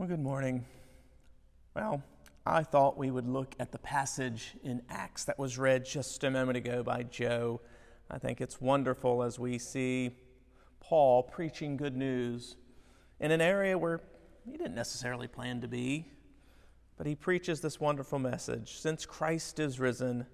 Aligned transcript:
Well, 0.00 0.08
good 0.08 0.18
morning. 0.18 0.64
Well, 1.76 2.02
I 2.46 2.62
thought 2.62 2.96
we 2.96 3.10
would 3.10 3.28
look 3.28 3.54
at 3.60 3.70
the 3.70 3.78
passage 3.78 4.54
in 4.64 4.80
Acts 4.88 5.24
that 5.24 5.38
was 5.38 5.58
read 5.58 5.84
just 5.84 6.24
a 6.24 6.30
moment 6.30 6.56
ago 6.56 6.82
by 6.82 7.02
Joe. 7.02 7.60
I 8.10 8.16
think 8.16 8.40
it's 8.40 8.62
wonderful 8.62 9.22
as 9.22 9.38
we 9.38 9.58
see 9.58 10.16
Paul 10.80 11.24
preaching 11.24 11.76
good 11.76 11.98
news 11.98 12.56
in 13.20 13.30
an 13.30 13.42
area 13.42 13.76
where 13.76 14.00
he 14.46 14.52
didn't 14.52 14.74
necessarily 14.74 15.28
plan 15.28 15.60
to 15.60 15.68
be, 15.68 16.06
but 16.96 17.06
he 17.06 17.14
preaches 17.14 17.60
this 17.60 17.78
wonderful 17.78 18.18
message. 18.18 18.78
Since 18.80 19.04
Christ 19.04 19.60
is 19.60 19.78
risen, 19.78 20.24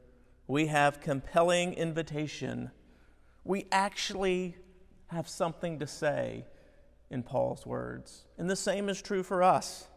we 0.47 0.69
have 0.69 1.01
compelling 1.01 1.75
invitation. 1.75 2.71
We 3.43 3.67
actually 3.73 4.55
have 5.09 5.29
something 5.29 5.81
to 5.81 5.89
say 5.89 6.45
in 7.11 7.23
Paul's 7.23 7.67
words. 7.67 8.25
And 8.39 8.51
the 8.51 8.57
same 8.57 8.89
is 8.89 9.01
true 9.01 9.23
for 9.23 9.43
us. 9.43 9.89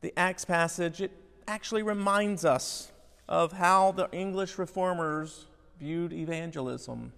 The 0.00 0.12
Acts 0.16 0.44
passage, 0.44 1.00
it 1.00 1.10
actually 1.46 1.82
reminds 1.82 2.44
us 2.44 2.92
of 3.28 3.52
how 3.52 3.92
the 3.92 4.10
English 4.12 4.58
reformers 4.58 5.46
viewed 5.78 6.12
evangelism. 6.12 7.12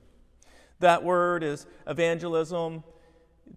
That 0.81 1.05
word 1.05 1.43
is 1.43 1.67
evangelism. 1.87 2.83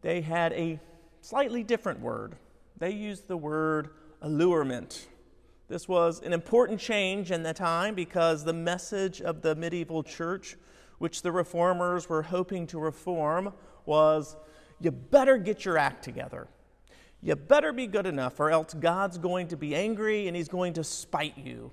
They 0.02 0.22
had 0.22 0.52
a 0.54 0.80
slightly 1.22 1.64
different 1.64 2.02
word. 2.02 2.36
They 2.78 2.92
used 2.92 3.28
the 3.28 3.38
word 3.38 3.92
allurement. 4.22 5.08
This 5.70 5.88
was 5.88 6.22
an 6.22 6.34
important 6.34 6.80
change 6.80 7.32
in 7.32 7.44
the 7.44 7.54
time 7.54 7.96
because 7.96 8.44
the 8.44 8.54
message 8.54 9.22
of 9.22 9.42
the 9.42 9.56
medieval 9.56 10.04
church, 10.04 10.58
which 10.98 11.22
the 11.22 11.32
reformers 11.32 12.10
were 12.10 12.24
hoping 12.24 12.68
to 12.68 12.80
reform, 12.80 13.54
was 13.86 14.36
you 14.84 14.92
better 14.92 15.38
get 15.38 15.64
your 15.64 15.78
act 15.78 16.04
together. 16.04 16.48
You 17.22 17.38
better 17.38 17.72
be 17.72 17.88
good 17.88 18.06
enough, 18.06 18.38
or 18.40 18.52
else 18.52 18.74
God's 18.74 19.18
going 19.18 19.48
to 19.48 19.58
be 19.58 19.74
angry 19.74 20.28
and 20.28 20.36
he's 20.36 20.50
going 20.50 20.74
to 20.74 20.84
spite 20.84 21.38
you. 21.38 21.72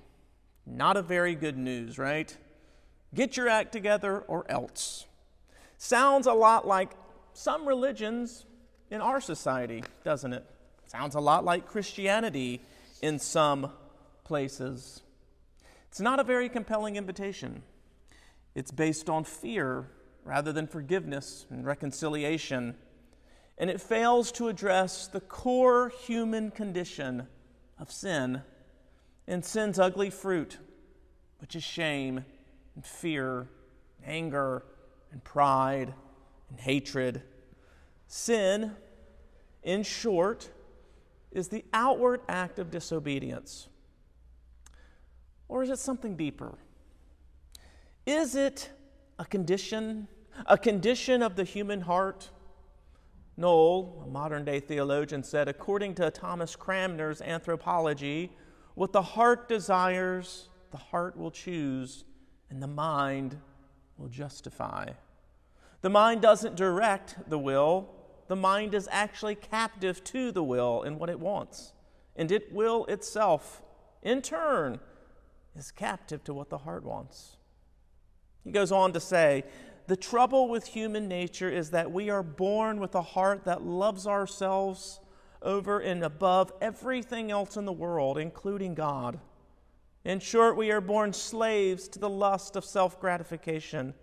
Not 0.65 0.95
a 0.95 1.01
very 1.01 1.35
good 1.35 1.57
news, 1.57 1.97
right? 1.97 2.35
Get 3.13 3.35
your 3.35 3.49
act 3.49 3.73
together, 3.73 4.19
or 4.19 4.49
else. 4.49 5.05
Sounds 5.77 6.25
a 6.25 6.33
lot 6.33 6.65
like 6.65 6.91
some 7.33 7.67
religions 7.67 8.45
in 8.89 9.01
our 9.01 9.19
society, 9.19 9.83
doesn't 10.05 10.31
it? 10.31 10.45
Sounds 10.87 11.15
a 11.15 11.19
lot 11.19 11.43
like 11.43 11.67
Christianity 11.67 12.61
in 13.01 13.19
some 13.19 13.73
places. 14.23 15.01
It's 15.89 15.99
not 15.99 16.21
a 16.21 16.23
very 16.23 16.47
compelling 16.47 16.95
invitation. 16.95 17.63
It's 18.55 18.71
based 18.71 19.09
on 19.09 19.25
fear 19.25 19.87
rather 20.23 20.53
than 20.53 20.67
forgiveness 20.67 21.45
and 21.49 21.65
reconciliation 21.65 22.77
and 23.57 23.69
it 23.69 23.79
fails 23.79 24.31
to 24.33 24.47
address 24.47 25.07
the 25.07 25.19
core 25.19 25.89
human 25.89 26.51
condition 26.51 27.27
of 27.79 27.91
sin 27.91 28.41
and 29.27 29.45
sin's 29.45 29.79
ugly 29.79 30.09
fruit, 30.09 30.57
which 31.39 31.55
is 31.55 31.63
shame 31.63 32.25
and 32.75 32.85
fear, 32.85 33.47
and 33.97 34.11
anger 34.11 34.63
and 35.11 35.23
pride 35.23 35.93
and 36.49 36.59
hatred. 36.59 37.21
Sin, 38.07 38.75
in 39.63 39.83
short, 39.83 40.49
is 41.31 41.47
the 41.47 41.63
outward 41.73 42.21
act 42.27 42.59
of 42.59 42.71
disobedience. 42.71 43.67
Or 45.47 45.63
is 45.63 45.69
it 45.69 45.79
something 45.79 46.15
deeper? 46.15 46.57
Is 48.05 48.35
it 48.35 48.69
a 49.19 49.25
condition, 49.25 50.07
a 50.45 50.57
condition 50.57 51.21
of 51.21 51.35
the 51.35 51.43
human 51.43 51.81
heart? 51.81 52.29
Null, 53.37 54.03
a 54.05 54.07
modern 54.07 54.45
day 54.45 54.59
theologian, 54.59 55.23
said 55.23 55.47
according 55.47 55.95
to 55.95 56.11
Thomas 56.11 56.55
Cranmer's 56.55 57.21
anthropology, 57.21 58.31
what 58.75 58.93
the 58.93 59.01
heart 59.01 59.47
desires, 59.47 60.49
the 60.71 60.77
heart 60.77 61.17
will 61.17 61.31
choose, 61.31 62.03
and 62.49 62.61
the 62.61 62.67
mind 62.67 63.37
will 63.97 64.09
justify. 64.09 64.89
The 65.81 65.89
mind 65.89 66.21
doesn't 66.21 66.55
direct 66.55 67.29
the 67.29 67.39
will, 67.39 67.89
the 68.27 68.35
mind 68.35 68.73
is 68.73 68.87
actually 68.91 69.35
captive 69.35 70.03
to 70.05 70.31
the 70.31 70.43
will 70.43 70.83
and 70.83 70.99
what 70.99 71.09
it 71.09 71.19
wants. 71.19 71.73
And 72.15 72.31
it 72.31 72.53
will 72.53 72.85
itself, 72.85 73.61
in 74.01 74.21
turn, 74.21 74.79
is 75.55 75.71
captive 75.71 76.23
to 76.25 76.33
what 76.33 76.49
the 76.49 76.59
heart 76.59 76.83
wants. 76.83 77.37
He 78.43 78.51
goes 78.51 78.71
on 78.71 78.93
to 78.93 78.99
say, 78.99 79.43
the 79.87 79.95
trouble 79.95 80.47
with 80.47 80.67
human 80.67 81.07
nature 81.07 81.49
is 81.49 81.71
that 81.71 81.91
we 81.91 82.09
are 82.09 82.23
born 82.23 82.79
with 82.79 82.95
a 82.95 83.01
heart 83.01 83.45
that 83.45 83.63
loves 83.63 84.07
ourselves 84.07 84.99
over 85.41 85.79
and 85.79 86.03
above 86.03 86.51
everything 86.61 87.31
else 87.31 87.57
in 87.57 87.65
the 87.65 87.71
world, 87.71 88.17
including 88.17 88.75
God. 88.75 89.19
In 90.03 90.19
short, 90.19 90.55
we 90.55 90.71
are 90.71 90.81
born 90.81 91.13
slaves 91.13 91.87
to 91.89 91.99
the 91.99 92.09
lust 92.09 92.55
of 92.55 92.65
self 92.65 92.99
gratification. 92.99 93.93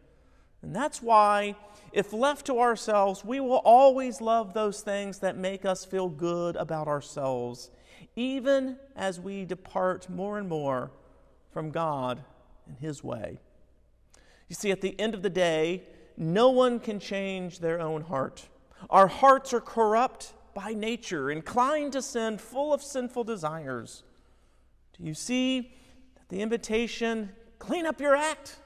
And 0.62 0.75
that's 0.75 1.00
why, 1.00 1.55
if 1.93 2.12
left 2.12 2.47
to 2.47 2.59
ourselves, 2.59 3.25
we 3.25 3.41
will 3.41 3.62
always 3.65 4.21
love 4.21 4.55
those 4.55 4.81
things 4.81 5.21
that 5.21 5.37
make 5.37 5.65
us 5.65 5.84
feel 5.84 6.09
good 6.09 6.56
about 6.56 6.89
ourselves, 6.89 7.71
even 8.16 8.77
as 8.97 9.21
we 9.21 9.45
depart 9.45 10.09
more 10.10 10.39
and 10.39 10.49
more 10.49 10.91
from 11.53 11.71
God 11.71 12.22
and 12.66 12.77
His 12.78 13.05
way. 13.05 13.39
You 14.48 14.54
see, 14.54 14.70
at 14.70 14.81
the 14.81 14.98
end 14.98 15.14
of 15.14 15.22
the 15.22 15.31
day, 15.31 15.84
no 16.16 16.50
one 16.50 16.81
can 16.81 16.98
change 16.98 17.60
their 17.60 17.81
own 17.81 18.03
heart. 18.03 18.48
Our 18.91 19.06
hearts 19.06 19.53
are 19.53 19.60
corrupt 19.60 20.32
by 20.54 20.72
nature, 20.72 21.31
inclined 21.31 21.92
to 21.92 22.03
sin, 22.03 22.38
full 22.38 22.72
of 22.72 22.82
sinful 22.82 23.25
desires. 23.25 24.03
Do 24.97 25.04
you 25.04 25.14
see 25.14 25.72
that 26.16 26.28
the 26.28 26.41
invitation, 26.41 27.31
clean 27.59 27.86
up 27.86 28.00
your 28.00 28.16
act 28.16 28.56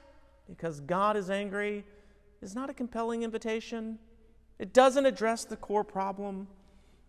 because 0.47 0.79
God 0.79 1.15
is 1.15 1.29
angry, 1.29 1.85
is 2.41 2.55
not 2.55 2.69
a 2.69 2.73
compelling 2.73 3.23
invitation? 3.23 3.99
It 4.57 4.73
doesn't 4.73 5.05
address 5.05 5.45
the 5.45 5.57
core 5.57 5.83
problem, 5.83 6.47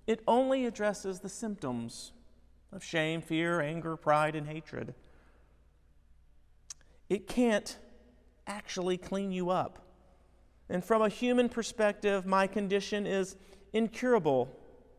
it 0.06 0.20
only 0.28 0.66
addresses 0.66 1.20
the 1.20 1.28
symptoms 1.28 2.12
of 2.72 2.84
shame, 2.84 3.22
fear, 3.22 3.60
anger, 3.60 3.96
pride, 3.96 4.34
and 4.34 4.46
hatred. 4.46 4.94
It 7.08 7.26
can't 7.26 7.78
actually 8.46 8.96
clean 8.98 9.32
you 9.32 9.50
up. 9.50 9.78
And 10.68 10.84
from 10.84 11.02
a 11.02 11.08
human 11.08 11.48
perspective, 11.48 12.26
my 12.26 12.46
condition 12.46 13.06
is 13.06 13.36
incurable, 13.72 14.48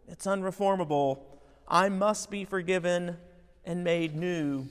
it's 0.08 0.26
unreformable. 0.26 1.20
I 1.68 1.90
must 1.90 2.30
be 2.30 2.46
forgiven 2.46 3.18
and 3.66 3.84
made 3.84 4.16
new. 4.16 4.68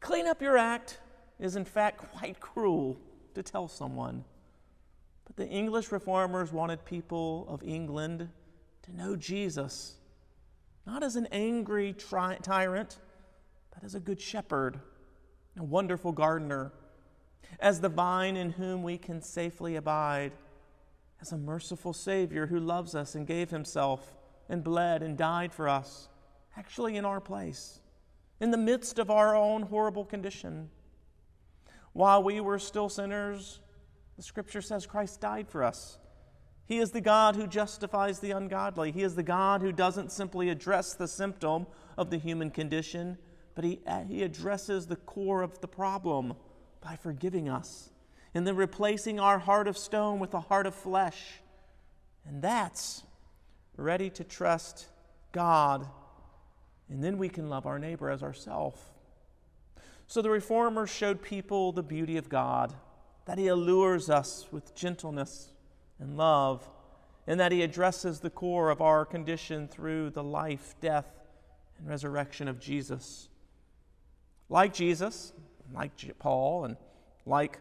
Clean 0.00 0.26
up 0.26 0.40
your 0.40 0.56
act 0.56 0.98
is, 1.38 1.54
in 1.56 1.66
fact, 1.66 1.98
quite 1.98 2.40
cruel 2.40 2.96
to 3.34 3.42
tell 3.42 3.68
someone. 3.68 4.24
But 5.26 5.36
the 5.36 5.48
English 5.48 5.92
reformers 5.92 6.52
wanted 6.52 6.84
people 6.84 7.46
of 7.48 7.62
England 7.62 8.28
to 8.82 8.96
know 8.96 9.16
Jesus, 9.16 9.96
not 10.86 11.02
as 11.02 11.16
an 11.16 11.28
angry 11.30 11.94
tyrant, 11.94 12.98
but 13.72 13.84
as 13.84 13.94
a 13.94 14.00
good 14.00 14.20
shepherd, 14.20 14.80
a 15.58 15.62
wonderful 15.62 16.12
gardener 16.12 16.72
as 17.60 17.80
the 17.80 17.88
vine 17.88 18.36
in 18.36 18.50
whom 18.50 18.82
we 18.82 18.98
can 18.98 19.22
safely 19.22 19.76
abide, 19.76 20.32
as 21.20 21.32
a 21.32 21.38
merciful 21.38 21.92
Savior 21.92 22.46
who 22.46 22.58
loves 22.58 22.94
us 22.94 23.14
and 23.14 23.26
gave 23.26 23.50
Himself 23.50 24.16
and 24.48 24.64
bled 24.64 25.02
and 25.02 25.16
died 25.16 25.52
for 25.52 25.68
us, 25.68 26.08
actually 26.56 26.96
in 26.96 27.04
our 27.04 27.20
place, 27.20 27.80
in 28.40 28.50
the 28.50 28.58
midst 28.58 28.98
of 28.98 29.10
our 29.10 29.34
own 29.34 29.62
horrible 29.62 30.04
condition. 30.04 30.68
While 31.92 32.22
we 32.22 32.40
were 32.40 32.58
still 32.58 32.88
sinners, 32.88 33.60
the 34.16 34.22
Scripture 34.22 34.62
says 34.62 34.86
Christ 34.86 35.20
died 35.20 35.48
for 35.48 35.62
us. 35.62 35.98
He 36.66 36.78
is 36.78 36.90
the 36.90 37.00
God 37.00 37.36
who 37.36 37.46
justifies 37.46 38.18
the 38.18 38.30
ungodly. 38.30 38.92
He 38.92 39.02
is 39.02 39.14
the 39.14 39.22
God 39.22 39.62
who 39.62 39.72
doesn't 39.72 40.10
simply 40.10 40.48
address 40.48 40.94
the 40.94 41.08
symptom 41.08 41.66
of 41.98 42.10
the 42.10 42.18
human 42.18 42.50
condition, 42.50 43.18
but 43.54 43.64
he, 43.64 43.80
he 44.08 44.22
addresses 44.22 44.86
the 44.86 44.96
core 44.96 45.42
of 45.42 45.60
the 45.60 45.68
problem 45.68 46.34
by 46.82 46.96
forgiving 46.96 47.48
us 47.48 47.90
and 48.34 48.46
then 48.46 48.56
replacing 48.56 49.20
our 49.20 49.38
heart 49.38 49.68
of 49.68 49.78
stone 49.78 50.18
with 50.18 50.34
a 50.34 50.40
heart 50.40 50.66
of 50.66 50.74
flesh. 50.74 51.40
And 52.26 52.42
that's 52.42 53.02
ready 53.76 54.10
to 54.10 54.24
trust 54.24 54.86
God. 55.32 55.86
And 56.88 57.02
then 57.02 57.18
we 57.18 57.28
can 57.28 57.48
love 57.48 57.66
our 57.66 57.78
neighbor 57.78 58.10
as 58.10 58.22
ourselves. 58.22 58.80
So 60.06 60.20
the 60.20 60.30
reformers 60.30 60.90
showed 60.90 61.22
people 61.22 61.72
the 61.72 61.82
beauty 61.82 62.16
of 62.16 62.28
God, 62.28 62.74
that 63.24 63.38
He 63.38 63.48
allures 63.48 64.10
us 64.10 64.46
with 64.50 64.74
gentleness 64.74 65.52
and 65.98 66.16
love, 66.16 66.68
and 67.26 67.40
that 67.40 67.52
He 67.52 67.62
addresses 67.62 68.20
the 68.20 68.30
core 68.30 68.70
of 68.70 68.82
our 68.82 69.06
condition 69.06 69.68
through 69.68 70.10
the 70.10 70.22
life, 70.22 70.74
death, 70.80 71.06
and 71.78 71.88
resurrection 71.88 72.48
of 72.48 72.60
Jesus. 72.60 73.28
Like 74.48 74.74
Jesus, 74.74 75.32
like 75.74 75.92
Paul 76.18 76.64
and 76.64 76.76
like 77.26 77.60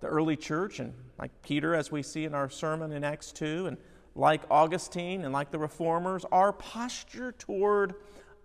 the 0.00 0.06
early 0.08 0.36
church 0.36 0.80
and 0.80 0.92
like 1.18 1.30
Peter, 1.42 1.74
as 1.74 1.90
we 1.90 2.02
see 2.02 2.24
in 2.24 2.34
our 2.34 2.50
sermon 2.50 2.92
in 2.92 3.04
Acts 3.04 3.32
2, 3.32 3.66
and 3.66 3.76
like 4.14 4.42
Augustine 4.50 5.24
and 5.24 5.32
like 5.32 5.50
the 5.50 5.58
reformers, 5.58 6.24
our 6.32 6.52
posture 6.52 7.32
toward 7.32 7.94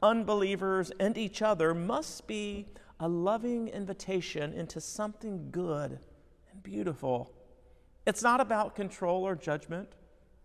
unbelievers 0.01 0.91
and 0.99 1.17
each 1.17 1.41
other 1.41 1.73
must 1.73 2.27
be 2.27 2.65
a 2.99 3.07
loving 3.07 3.67
invitation 3.67 4.53
into 4.53 4.79
something 4.79 5.49
good 5.51 5.99
and 6.51 6.63
beautiful. 6.63 7.33
It's 8.05 8.23
not 8.23 8.39
about 8.39 8.75
control 8.75 9.27
or 9.27 9.35
judgment, 9.35 9.89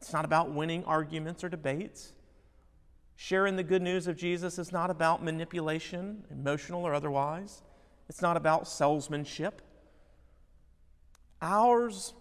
it's 0.00 0.12
not 0.12 0.25
about 0.25 0.50
winning 0.50 0.84
arguments 0.84 1.44
or 1.44 1.48
debates. 1.48 2.12
Sharing 3.14 3.56
the 3.56 3.62
good 3.62 3.82
news 3.82 4.08
of 4.08 4.16
Jesus 4.16 4.58
is 4.58 4.72
not 4.72 4.90
about 4.90 5.22
manipulation, 5.22 6.25
emotional 6.30 6.84
or 6.84 6.94
otherwise. 6.94 7.62
It's 8.12 8.20
not 8.20 8.37
about 8.37 8.69
salesmanship. 8.69 9.62
Ours, 11.41 12.12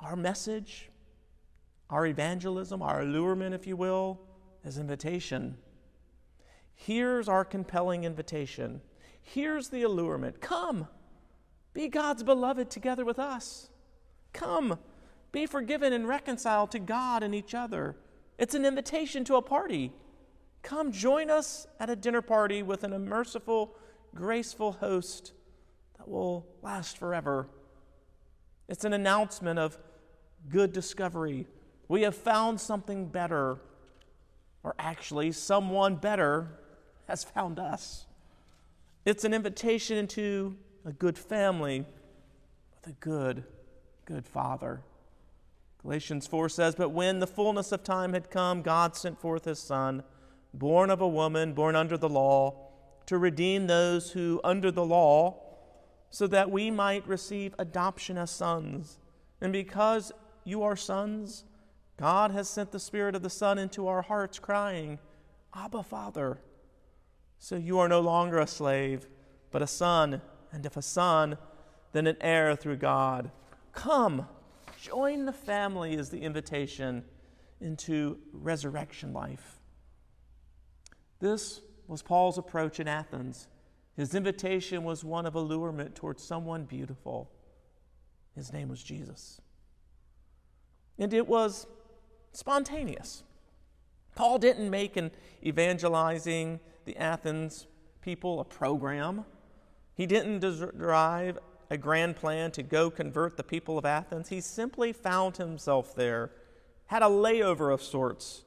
our 0.00 0.16
message, 0.16 0.88
our 1.90 2.06
evangelism, 2.06 2.80
our 2.80 3.02
allurement, 3.02 3.54
if 3.54 3.66
you 3.66 3.76
will, 3.76 4.18
is 4.64 4.78
invitation. 4.78 5.58
Here's 6.74 7.28
our 7.28 7.44
compelling 7.44 8.04
invitation. 8.04 8.80
Here's 9.20 9.68
the 9.68 9.82
allurement. 9.82 10.40
Come, 10.40 10.88
be 11.74 11.88
God's 11.88 12.22
beloved 12.22 12.70
together 12.70 13.04
with 13.04 13.18
us. 13.18 13.68
Come, 14.32 14.78
be 15.32 15.44
forgiven 15.44 15.92
and 15.92 16.08
reconciled 16.08 16.70
to 16.70 16.78
God 16.78 17.22
and 17.22 17.34
each 17.34 17.54
other. 17.54 17.94
It's 18.38 18.54
an 18.54 18.64
invitation 18.64 19.24
to 19.24 19.36
a 19.36 19.42
party. 19.42 19.92
Come 20.62 20.92
join 20.92 21.28
us 21.28 21.66
at 21.78 21.90
a 21.90 21.96
dinner 21.96 22.22
party 22.22 22.62
with 22.62 22.84
an 22.84 22.96
merciful, 23.06 23.76
graceful 24.14 24.72
host 24.72 25.32
that 25.98 26.08
will 26.08 26.46
last 26.62 26.98
forever. 26.98 27.48
It's 28.68 28.84
an 28.84 28.92
announcement 28.92 29.58
of 29.58 29.78
good 30.48 30.72
discovery. 30.72 31.46
We 31.88 32.02
have 32.02 32.14
found 32.14 32.60
something 32.60 33.06
better, 33.06 33.58
or 34.62 34.74
actually, 34.78 35.32
someone 35.32 35.96
better 35.96 36.60
has 37.08 37.24
found 37.24 37.58
us. 37.58 38.06
It's 39.04 39.24
an 39.24 39.34
invitation 39.34 39.96
into 39.96 40.56
a 40.84 40.92
good 40.92 41.18
family 41.18 41.84
with 42.74 42.86
a 42.86 42.96
good, 42.98 43.44
good 44.04 44.26
father. 44.26 44.82
Galatians 45.82 46.26
4 46.26 46.48
says, 46.48 46.74
But 46.74 46.90
when 46.90 47.18
the 47.18 47.26
fullness 47.26 47.72
of 47.72 47.82
time 47.82 48.12
had 48.12 48.30
come, 48.30 48.62
God 48.62 48.94
sent 48.94 49.20
forth 49.20 49.46
his 49.46 49.58
Son, 49.58 50.02
born 50.52 50.90
of 50.90 51.00
a 51.00 51.08
woman, 51.08 51.54
born 51.54 51.74
under 51.74 51.96
the 51.96 52.08
law, 52.08 52.69
to 53.10 53.18
redeem 53.18 53.66
those 53.66 54.12
who 54.12 54.40
under 54.44 54.70
the 54.70 54.84
law, 54.84 55.36
so 56.10 56.28
that 56.28 56.48
we 56.48 56.70
might 56.70 57.04
receive 57.08 57.52
adoption 57.58 58.16
as 58.16 58.30
sons. 58.30 59.00
And 59.40 59.52
because 59.52 60.12
you 60.44 60.62
are 60.62 60.76
sons, 60.76 61.42
God 61.96 62.30
has 62.30 62.48
sent 62.48 62.70
the 62.70 62.78
Spirit 62.78 63.16
of 63.16 63.22
the 63.22 63.28
Son 63.28 63.58
into 63.58 63.88
our 63.88 64.02
hearts, 64.02 64.38
crying, 64.38 65.00
Abba, 65.52 65.82
Father. 65.82 66.38
So 67.40 67.56
you 67.56 67.80
are 67.80 67.88
no 67.88 67.98
longer 67.98 68.38
a 68.38 68.46
slave, 68.46 69.08
but 69.50 69.60
a 69.60 69.66
son, 69.66 70.22
and 70.52 70.64
if 70.64 70.76
a 70.76 70.82
son, 70.82 71.36
then 71.90 72.06
an 72.06 72.16
heir 72.20 72.54
through 72.54 72.76
God. 72.76 73.32
Come, 73.72 74.28
join 74.80 75.24
the 75.24 75.32
family 75.32 75.94
is 75.94 76.10
the 76.10 76.20
invitation 76.20 77.02
into 77.60 78.18
resurrection 78.32 79.12
life. 79.12 79.58
This 81.18 81.60
was 81.90 82.02
Paul's 82.02 82.38
approach 82.38 82.78
in 82.78 82.86
Athens. 82.86 83.48
His 83.96 84.14
invitation 84.14 84.84
was 84.84 85.02
one 85.02 85.26
of 85.26 85.34
allurement 85.34 85.96
towards 85.96 86.22
someone 86.22 86.64
beautiful. 86.64 87.32
His 88.36 88.52
name 88.52 88.68
was 88.68 88.80
Jesus. 88.80 89.40
And 91.00 91.12
it 91.12 91.26
was 91.26 91.66
spontaneous. 92.30 93.24
Paul 94.14 94.38
didn't 94.38 94.70
make 94.70 94.96
an 94.96 95.10
evangelizing 95.44 96.60
the 96.84 96.96
Athens 96.96 97.66
people 98.02 98.38
a 98.38 98.44
program. 98.44 99.24
He 99.94 100.06
didn't 100.06 100.38
derive 100.38 101.38
a 101.70 101.76
grand 101.76 102.14
plan 102.14 102.52
to 102.52 102.62
go 102.62 102.88
convert 102.88 103.36
the 103.36 103.42
people 103.42 103.78
of 103.78 103.84
Athens. 103.84 104.28
He 104.28 104.40
simply 104.40 104.92
found 104.92 105.38
himself 105.38 105.96
there, 105.96 106.30
had 106.86 107.02
a 107.02 107.06
layover 107.06 107.74
of 107.74 107.82
sorts. 107.82 108.44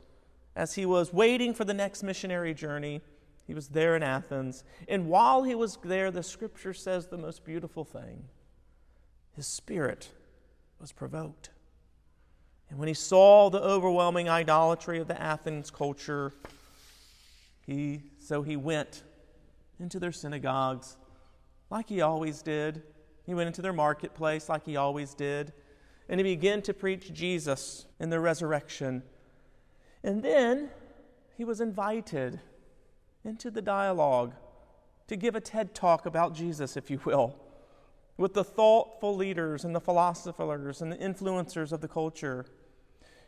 As 0.55 0.75
he 0.75 0.85
was 0.85 1.11
waiting 1.11 1.53
for 1.53 1.65
the 1.65 1.73
next 1.73 2.03
missionary 2.03 2.53
journey, 2.53 3.01
he 3.45 3.53
was 3.53 3.69
there 3.69 3.95
in 3.95 4.03
Athens. 4.03 4.63
And 4.87 5.07
while 5.07 5.43
he 5.43 5.55
was 5.55 5.77
there, 5.83 6.11
the 6.11 6.23
scripture 6.23 6.73
says 6.73 7.07
the 7.07 7.17
most 7.17 7.43
beautiful 7.43 7.83
thing 7.83 8.25
his 9.35 9.47
spirit 9.47 10.09
was 10.79 10.91
provoked. 10.91 11.49
And 12.69 12.79
when 12.79 12.87
he 12.87 12.93
saw 12.93 13.49
the 13.49 13.61
overwhelming 13.61 14.29
idolatry 14.29 14.99
of 14.99 15.07
the 15.07 15.19
Athens 15.19 15.71
culture, 15.71 16.33
he, 17.65 18.01
so 18.19 18.41
he 18.43 18.55
went 18.55 19.03
into 19.79 19.99
their 19.99 20.11
synagogues 20.11 20.97
like 21.69 21.89
he 21.89 22.01
always 22.01 22.41
did. 22.41 22.83
He 23.25 23.33
went 23.33 23.47
into 23.47 23.61
their 23.61 23.73
marketplace 23.73 24.49
like 24.49 24.65
he 24.65 24.77
always 24.77 25.13
did. 25.13 25.53
And 26.09 26.19
he 26.19 26.23
began 26.23 26.61
to 26.63 26.73
preach 26.73 27.13
Jesus 27.13 27.85
and 27.99 28.11
the 28.11 28.19
resurrection. 28.19 29.03
And 30.03 30.21
then 30.21 30.69
he 31.37 31.45
was 31.45 31.61
invited 31.61 32.39
into 33.23 33.49
the 33.49 33.61
dialogue 33.61 34.33
to 35.07 35.15
give 35.15 35.35
a 35.35 35.41
TED 35.41 35.73
talk 35.73 36.05
about 36.05 36.33
Jesus, 36.33 36.77
if 36.77 36.89
you 36.89 36.99
will, 37.05 37.35
with 38.17 38.33
the 38.33 38.43
thoughtful 38.43 39.15
leaders 39.15 39.65
and 39.65 39.75
the 39.75 39.79
philosophers 39.81 40.81
and 40.81 40.91
the 40.91 40.97
influencers 40.97 41.71
of 41.71 41.81
the 41.81 41.87
culture. 41.87 42.45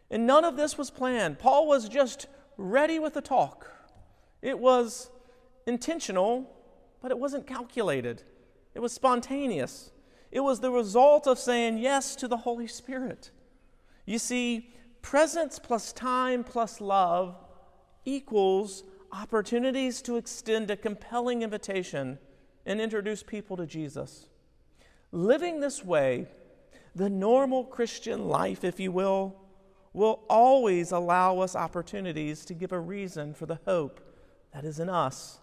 And 0.10 0.28
none 0.28 0.46
of 0.46 0.58
this 0.58 0.78
was 0.78 0.90
planned. 0.92 1.40
Paul 1.40 1.68
was 1.68 1.90
just 1.90 2.28
ready 2.58 3.00
with 3.00 3.14
the 3.14 3.22
talk. 3.22 3.72
It 4.42 4.60
was 4.60 5.10
intentional, 5.66 6.50
but 7.02 7.12
it 7.12 7.18
wasn't 7.18 7.48
calculated. 7.48 8.24
It 8.74 8.80
was 8.80 8.94
spontaneous. 8.94 9.92
It 10.32 10.42
was 10.42 10.60
the 10.60 10.72
result 10.72 11.28
of 11.28 11.40
saying 11.40 11.78
yes 11.78 12.16
to 12.18 12.28
the 12.28 12.38
Holy 12.38 12.68
Spirit. 12.68 13.32
You 14.06 14.20
see, 14.20 14.74
presence 15.02 15.60
plus 15.60 15.94
time 15.94 16.44
plus 16.44 16.80
love 16.82 17.36
equals 18.06 18.84
opportunities 19.16 20.02
to 20.02 20.18
extend 20.18 20.70
a 20.70 20.76
compelling 20.76 21.42
invitation 21.42 22.20
and 22.66 22.82
introduce 22.82 23.24
people 23.24 23.56
to 23.56 23.66
Jesus. 23.66 24.28
Living 25.12 25.60
this 25.60 25.86
way, 25.86 26.28
the 26.96 27.10
normal 27.10 27.64
Christian 27.64 28.28
life, 28.28 28.64
if 28.64 28.80
you 28.80 28.92
will, 28.92 29.36
will 29.94 30.24
always 30.30 30.92
allow 30.92 31.40
us 31.40 31.56
opportunities 31.56 32.44
to 32.46 32.54
give 32.54 32.74
a 32.74 32.80
reason 32.80 33.34
for 33.34 33.46
the 33.46 33.60
hope 33.66 34.02
that 34.52 34.66
is 34.66 34.80
in 34.80 34.90
us, 34.90 35.40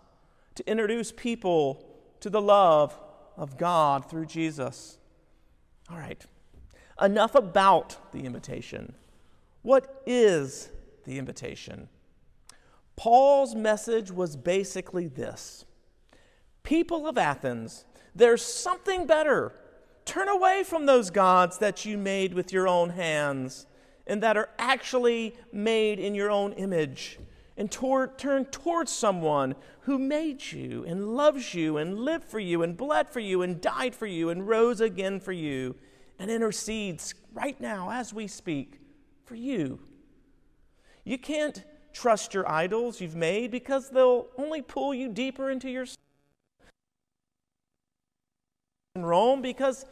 to 0.54 0.70
introduce 0.70 1.11
people 1.11 1.82
to 2.20 2.28
the 2.28 2.42
love 2.42 2.99
of 3.38 3.56
God 3.56 4.11
through 4.11 4.26
Jesus. 4.26 4.99
All 5.90 5.96
right, 5.96 6.23
enough 7.00 7.35
about 7.35 8.12
the 8.12 8.26
invitation. 8.26 8.94
What 9.62 10.02
is 10.06 10.68
the 11.04 11.18
invitation? 11.18 11.88
Paul's 12.96 13.54
message 13.54 14.11
was 14.11 14.37
basically 14.37 15.06
this 15.06 15.64
People 16.62 17.06
of 17.06 17.18
Athens, 17.18 17.84
there's 18.14 18.44
something 18.44 19.06
better. 19.06 19.54
Turn 20.04 20.28
away 20.28 20.64
from 20.64 20.87
those 20.87 21.11
gods 21.11 21.58
that 21.58 21.84
you 21.84 21.96
made 21.96 22.34
with 22.34 22.52
your 22.52 22.66
own 22.66 22.90
hands 22.90 23.66
and 24.06 24.22
that 24.22 24.37
are 24.37 24.49
actually 24.58 25.37
made 25.52 26.00
in 26.00 26.14
your 26.14 26.30
own 26.30 26.52
image 26.54 27.18
and 27.56 27.70
toward, 27.70 28.18
turn 28.18 28.46
towards 28.46 28.90
someone 28.90 29.54
who 29.82 29.99
made 29.99 30.42
you 30.52 30.84
and 30.87 31.14
loves 31.14 31.54
you 31.54 31.76
and 31.76 31.99
lived 31.99 32.25
for 32.25 32.40
you 32.40 32.62
and 32.62 32.76
bled 32.76 33.08
for 33.08 33.20
you 33.20 33.42
and 33.42 33.61
died 33.61 33.94
for 33.94 34.06
you 34.06 34.30
and 34.30 34.49
rose 34.49 34.80
again 34.80 35.20
for 35.20 35.32
you 35.32 35.76
and 36.18 36.30
intercedes 36.30 37.14
right 37.32 37.61
now 37.61 37.90
as 37.90 38.14
we 38.14 38.26
speak 38.26 38.80
for 39.25 39.34
you. 39.34 39.80
You 41.04 41.18
can't 41.18 41.62
trust 41.92 42.34
your 42.34 42.49
idols 42.50 43.00
you've 43.00 43.16
made 43.16 43.50
because 43.50 43.90
they'll 43.90 44.26
only 44.38 44.62
pull 44.62 44.94
you 44.94 45.08
deeper 45.08 45.50
into 45.50 45.70
your 45.70 45.87
in 48.94 49.06
Rome 49.06 49.40
because 49.40 49.87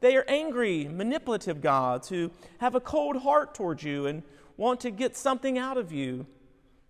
they 0.00 0.14
are 0.16 0.24
angry, 0.28 0.86
manipulative 0.86 1.62
gods 1.62 2.08
who 2.08 2.30
have 2.58 2.74
a 2.74 2.80
cold 2.80 3.16
heart 3.16 3.54
towards 3.54 3.82
you 3.82 4.06
and 4.06 4.22
want 4.58 4.80
to 4.80 4.90
get 4.90 5.16
something 5.16 5.56
out 5.56 5.78
of 5.78 5.90
you. 5.90 6.26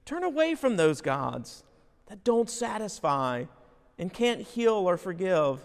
Turn 0.04 0.24
away 0.24 0.56
from 0.56 0.76
those 0.76 1.00
gods 1.00 1.62
that 2.06 2.24
don't 2.24 2.50
satisfy 2.50 3.44
and 3.98 4.12
can't 4.12 4.40
heal 4.40 4.74
or 4.74 4.96
forgive, 4.96 5.64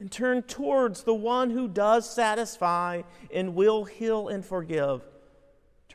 and 0.00 0.10
turn 0.10 0.42
towards 0.42 1.04
the 1.04 1.14
one 1.14 1.50
who 1.50 1.68
does 1.68 2.08
satisfy 2.12 3.02
and 3.32 3.54
will 3.54 3.84
heal 3.84 4.26
and 4.28 4.44
forgive. 4.44 5.02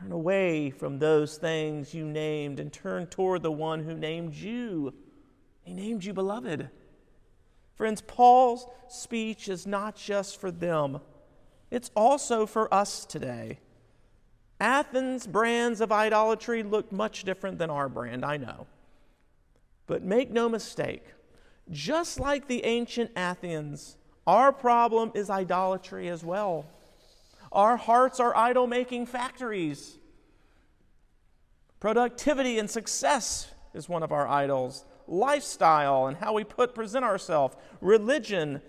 Turn 0.03 0.11
away 0.11 0.69
from 0.69 0.99
those 0.99 1.37
things 1.37 1.93
you 1.93 2.03
named 2.03 2.59
and 2.59 2.73
turn 2.73 3.07
toward 3.07 3.41
the 3.41 3.51
one 3.53 3.85
who 3.85 3.95
named 3.95 4.33
you. 4.33 4.93
He 5.61 5.73
named 5.73 6.03
you 6.03 6.11
beloved. 6.13 6.69
Friends, 7.75 8.01
Paul's 8.01 8.67
speech 8.89 9.47
is 9.47 9.65
not 9.65 9.95
just 9.95 10.41
for 10.41 10.51
them, 10.51 10.99
it's 11.71 11.89
also 11.95 12.45
for 12.45 12.71
us 12.73 13.05
today. 13.05 13.59
Athens' 14.59 15.25
brands 15.25 15.79
of 15.79 15.93
idolatry 15.93 16.63
look 16.63 16.91
much 16.91 17.23
different 17.23 17.57
than 17.57 17.69
our 17.69 17.87
brand, 17.87 18.25
I 18.25 18.35
know. 18.35 18.67
But 19.87 20.03
make 20.03 20.29
no 20.29 20.49
mistake, 20.49 21.05
just 21.71 22.19
like 22.19 22.49
the 22.49 22.65
ancient 22.65 23.11
Athens, 23.15 23.95
our 24.27 24.51
problem 24.51 25.13
is 25.15 25.29
idolatry 25.29 26.09
as 26.09 26.25
well. 26.25 26.65
Our 27.53 27.77
hearts 27.77 28.19
are 28.19 28.35
idol 28.35 28.65
making 28.65 29.05
factories. 29.05 29.99
Productivity 31.79 32.57
and 32.57 32.69
success 32.69 33.53
is 33.75 33.87
one 33.87 34.01
of 34.01 34.11
our 34.11 34.27
idols. 34.27 34.85
Lifestyle 35.07 36.07
and 36.07 36.17
how 36.17 36.33
we 36.33 36.43
put 36.43 36.73
present 36.73 37.05
ourselves. 37.05 37.55
Religion 37.79 38.61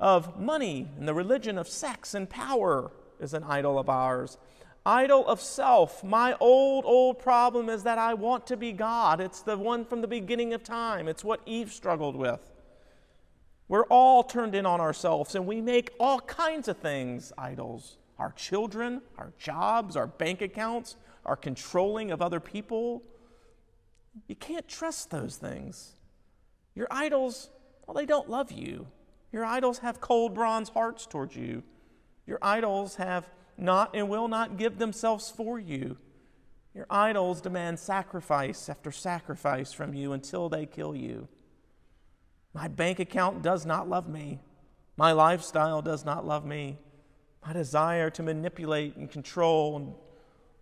of 0.00 0.38
money 0.40 0.88
and 0.98 1.06
the 1.06 1.14
religion 1.14 1.58
of 1.58 1.68
sex 1.68 2.12
and 2.12 2.28
power 2.28 2.90
is 3.20 3.34
an 3.34 3.44
idol 3.44 3.78
of 3.78 3.88
ours. 3.88 4.36
Idol 4.84 5.26
of 5.26 5.40
self. 5.40 6.02
My 6.02 6.36
old, 6.40 6.84
old 6.84 7.20
problem 7.20 7.68
is 7.68 7.84
that 7.84 7.98
I 7.98 8.14
want 8.14 8.46
to 8.48 8.56
be 8.56 8.72
God. 8.72 9.20
It's 9.20 9.42
the 9.42 9.56
one 9.56 9.84
from 9.84 10.00
the 10.00 10.08
beginning 10.08 10.54
of 10.54 10.64
time. 10.64 11.06
It's 11.06 11.24
what 11.24 11.40
Eve 11.46 11.72
struggled 11.72 12.16
with. 12.16 12.40
We're 13.68 13.84
all 13.86 14.22
turned 14.22 14.54
in 14.54 14.66
on 14.66 14.80
ourselves 14.80 15.34
and 15.34 15.46
we 15.46 15.60
make 15.60 15.90
all 15.98 16.20
kinds 16.20 16.68
of 16.68 16.78
things 16.78 17.32
idols 17.36 17.98
our 18.18 18.32
children, 18.32 19.02
our 19.18 19.32
jobs, 19.38 19.94
our 19.94 20.06
bank 20.06 20.40
accounts, 20.40 20.96
our 21.26 21.36
controlling 21.36 22.10
of 22.10 22.22
other 22.22 22.40
people. 22.40 23.02
You 24.26 24.34
can't 24.36 24.66
trust 24.66 25.10
those 25.10 25.36
things. 25.36 25.96
Your 26.74 26.86
idols, 26.90 27.50
well, 27.86 27.94
they 27.94 28.06
don't 28.06 28.30
love 28.30 28.50
you. 28.50 28.86
Your 29.32 29.44
idols 29.44 29.80
have 29.80 30.00
cold 30.00 30.34
bronze 30.34 30.70
hearts 30.70 31.06
towards 31.06 31.36
you. 31.36 31.62
Your 32.26 32.38
idols 32.40 32.96
have 32.96 33.28
not 33.58 33.94
and 33.94 34.08
will 34.08 34.28
not 34.28 34.56
give 34.56 34.78
themselves 34.78 35.30
for 35.30 35.58
you. 35.58 35.98
Your 36.74 36.86
idols 36.90 37.40
demand 37.40 37.78
sacrifice 37.78 38.68
after 38.68 38.90
sacrifice 38.90 39.72
from 39.72 39.94
you 39.94 40.12
until 40.12 40.48
they 40.48 40.66
kill 40.66 40.94
you. 40.94 41.28
My 42.56 42.68
bank 42.68 43.00
account 43.00 43.42
does 43.42 43.66
not 43.66 43.86
love 43.86 44.08
me. 44.08 44.40
My 44.96 45.12
lifestyle 45.12 45.82
does 45.82 46.06
not 46.06 46.26
love 46.26 46.46
me. 46.46 46.78
My 47.44 47.52
desire 47.52 48.08
to 48.08 48.22
manipulate 48.22 48.96
and 48.96 49.10
control 49.10 50.02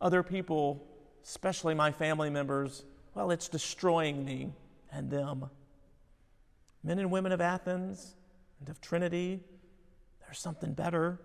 other 0.01 0.25
people, 0.25 0.85
especially 1.23 1.73
my 1.73 1.93
family 1.93 2.31
members, 2.31 2.85
well, 3.15 3.31
it's 3.31 3.49
destroying 3.49 4.25
me 4.25 4.51
and 4.91 5.09
them. 5.09 5.49
Men 6.83 6.99
and 6.99 7.13
women 7.13 7.31
of 7.31 7.41
Athens 7.41 8.17
and 8.59 8.69
of 8.69 8.81
Trinity, 8.81 9.39
there's 10.27 10.41
something 10.41 10.73
better, 10.73 11.21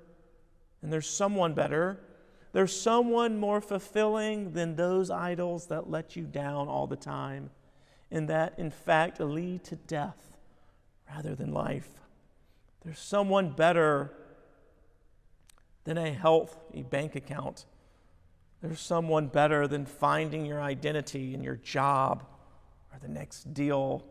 and 0.83 0.93
there's 0.93 1.09
someone 1.09 1.55
better. 1.55 1.99
There's 2.53 2.79
someone 2.79 3.39
more 3.39 3.59
fulfilling 3.59 4.53
than 4.53 4.75
those 4.75 5.09
idols 5.09 5.65
that 5.65 5.89
let 5.89 6.15
you 6.15 6.25
down 6.25 6.67
all 6.67 6.85
the 6.85 6.95
time, 6.95 7.49
and 8.11 8.29
that, 8.29 8.53
in 8.59 8.69
fact, 8.69 9.19
lead 9.19 9.63
to 9.63 9.75
death 9.75 10.29
rather 11.13 11.35
than 11.35 11.53
life. 11.53 11.89
There's 12.83 12.99
someone 12.99 13.51
better 13.51 14.13
than 15.83 15.97
a 15.97 16.11
healthy 16.11 16.83
bank 16.83 17.15
account 17.15 17.65
there's 18.61 18.81
someone 18.81 19.27
better 19.27 19.67
than 19.67 19.85
finding 19.85 20.45
your 20.45 20.61
identity 20.61 21.33
in 21.33 21.43
your 21.43 21.55
job 21.55 22.25
or 22.91 22.99
the 22.99 23.07
next 23.07 23.53
deal. 23.53 24.05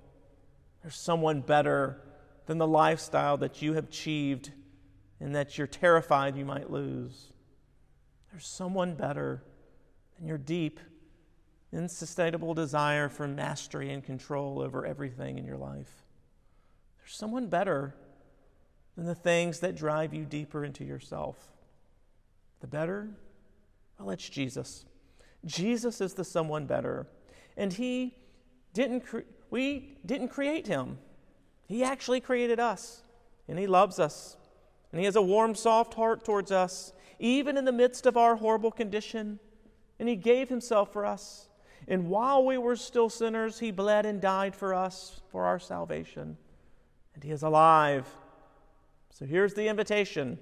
There's 0.82 0.96
someone 0.96 1.42
better 1.42 2.00
than 2.46 2.56
the 2.56 2.66
lifestyle 2.66 3.36
that 3.38 3.60
you 3.60 3.74
have 3.74 3.84
achieved 3.84 4.52
and 5.20 5.34
that 5.34 5.58
you're 5.58 5.66
terrified 5.66 6.36
you 6.36 6.46
might 6.46 6.70
lose. 6.70 7.32
There's 8.30 8.46
someone 8.46 8.94
better 8.94 9.42
than 10.16 10.26
your 10.26 10.38
deep, 10.38 10.80
insustainable 11.70 12.54
desire 12.54 13.10
for 13.10 13.28
mastery 13.28 13.92
and 13.92 14.02
control 14.02 14.62
over 14.62 14.86
everything 14.86 15.36
in 15.36 15.44
your 15.44 15.58
life. 15.58 16.04
There's 17.08 17.16
someone 17.16 17.46
better 17.46 17.94
than 18.94 19.06
the 19.06 19.14
things 19.14 19.60
that 19.60 19.74
drive 19.74 20.12
you 20.12 20.26
deeper 20.26 20.62
into 20.62 20.84
yourself. 20.84 21.38
The 22.60 22.66
better 22.66 23.08
well, 23.98 24.10
it's 24.10 24.28
Jesus. 24.28 24.84
Jesus 25.46 26.02
is 26.02 26.12
the 26.12 26.22
someone 26.22 26.66
better. 26.66 27.06
And 27.56 27.72
he 27.72 28.14
didn't 28.74 29.06
cre- 29.06 29.20
we 29.48 29.96
didn't 30.04 30.28
create 30.28 30.66
him. 30.66 30.98
He 31.66 31.82
actually 31.82 32.20
created 32.20 32.60
us. 32.60 33.00
And 33.48 33.58
he 33.58 33.66
loves 33.66 33.98
us. 33.98 34.36
And 34.92 34.98
he 34.98 35.06
has 35.06 35.16
a 35.16 35.22
warm, 35.22 35.54
soft 35.54 35.94
heart 35.94 36.26
towards 36.26 36.52
us, 36.52 36.92
even 37.18 37.56
in 37.56 37.64
the 37.64 37.72
midst 37.72 38.04
of 38.04 38.18
our 38.18 38.36
horrible 38.36 38.70
condition. 38.70 39.40
And 39.98 40.10
he 40.10 40.14
gave 40.14 40.50
himself 40.50 40.92
for 40.92 41.06
us. 41.06 41.48
And 41.88 42.10
while 42.10 42.44
we 42.44 42.58
were 42.58 42.76
still 42.76 43.08
sinners, 43.08 43.60
he 43.60 43.70
bled 43.70 44.04
and 44.04 44.20
died 44.20 44.54
for 44.54 44.74
us 44.74 45.22
for 45.30 45.46
our 45.46 45.58
salvation. 45.58 46.36
And 47.18 47.24
he 47.24 47.32
is 47.32 47.42
alive. 47.42 48.06
So 49.10 49.26
here's 49.26 49.54
the 49.54 49.66
invitation 49.66 50.38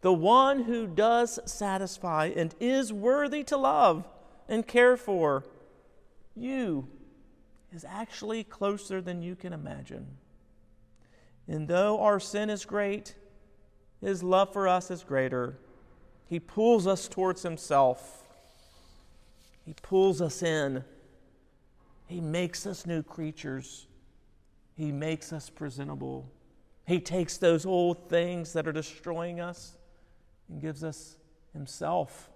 the 0.00 0.12
one 0.12 0.64
who 0.64 0.88
does 0.88 1.38
satisfy 1.44 2.32
and 2.34 2.52
is 2.58 2.92
worthy 2.92 3.44
to 3.44 3.56
love 3.56 4.04
and 4.48 4.66
care 4.66 4.96
for 4.96 5.44
you 6.34 6.88
is 7.72 7.84
actually 7.88 8.42
closer 8.42 9.00
than 9.00 9.22
you 9.22 9.36
can 9.36 9.52
imagine. 9.52 10.08
And 11.46 11.68
though 11.68 12.00
our 12.00 12.18
sin 12.18 12.50
is 12.50 12.64
great, 12.64 13.14
his 14.00 14.24
love 14.24 14.52
for 14.52 14.66
us 14.66 14.90
is 14.90 15.04
greater. 15.04 15.56
He 16.26 16.40
pulls 16.40 16.88
us 16.88 17.06
towards 17.06 17.44
himself. 17.44 18.24
He 19.64 19.74
pulls 19.82 20.20
us 20.20 20.42
in. 20.42 20.82
He 22.08 22.20
makes 22.20 22.66
us 22.66 22.86
new 22.86 23.04
creatures. 23.04 23.86
He 24.76 24.92
makes 24.92 25.32
us 25.32 25.48
presentable. 25.48 26.30
He 26.86 27.00
takes 27.00 27.38
those 27.38 27.64
old 27.64 28.08
things 28.08 28.52
that 28.52 28.68
are 28.68 28.72
destroying 28.72 29.40
us 29.40 29.76
and 30.48 30.60
gives 30.60 30.84
us 30.84 31.16
Himself. 31.52 32.30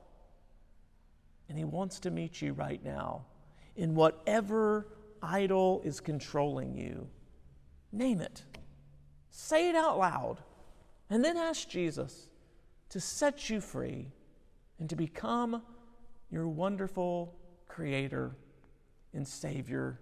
And 1.48 1.58
He 1.58 1.64
wants 1.64 2.00
to 2.00 2.10
meet 2.10 2.40
you 2.40 2.54
right 2.54 2.82
now 2.82 3.26
in 3.76 3.94
whatever 3.94 4.88
idol 5.22 5.82
is 5.84 6.00
controlling 6.00 6.74
you. 6.74 7.08
Name 7.92 8.20
it, 8.20 8.42
say 9.30 9.68
it 9.68 9.76
out 9.76 9.98
loud, 9.98 10.38
and 11.10 11.24
then 11.24 11.36
ask 11.36 11.68
Jesus 11.68 12.28
to 12.88 13.00
set 13.00 13.50
you 13.50 13.60
free 13.60 14.08
and 14.78 14.88
to 14.88 14.96
become 14.96 15.62
your 16.30 16.48
wonderful 16.48 17.34
Creator 17.68 18.34
and 19.12 19.26
Savior 19.26 20.00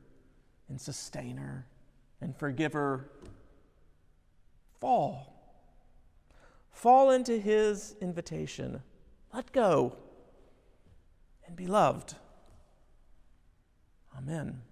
and 0.68 0.80
Sustainer 0.80 1.66
and 2.20 2.37
Forgiver. 2.37 3.10
Fall 4.80 5.38
Fall 6.78 7.10
into 7.10 7.38
his 7.38 7.96
invitation. 8.00 8.80
Let 9.34 9.50
go 9.50 9.96
and 11.44 11.56
be 11.56 11.66
loved. 11.66 12.14
Amen. 14.16 14.62